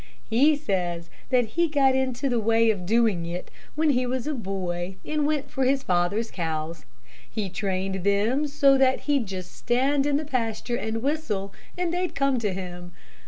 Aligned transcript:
He 0.31 0.55
says 0.55 1.11
that 1.29 1.45
he 1.49 1.67
got 1.67 1.93
into 1.93 2.27
the 2.27 2.39
way 2.39 2.71
of 2.71 2.87
doing 2.87 3.23
it 3.27 3.51
when 3.75 3.91
he 3.91 4.07
was 4.07 4.25
a 4.25 4.33
boy 4.33 4.95
and 5.05 5.27
went 5.27 5.51
for 5.51 5.63
his 5.63 5.83
father's 5.83 6.31
cows. 6.31 6.85
He 7.29 7.51
trained 7.51 8.03
them 8.03 8.47
so 8.47 8.79
that 8.79 9.01
he'd 9.01 9.27
just 9.27 9.51
stand 9.51 10.07
in 10.07 10.17
the 10.17 10.25
pasture 10.25 10.75
and 10.75 11.03
whistle, 11.03 11.53
and 11.77 11.93
they'd 11.93 12.15
come 12.15 12.39
to 12.39 12.51
him. 12.51 12.93